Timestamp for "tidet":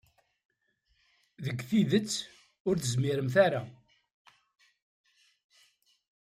1.69-2.11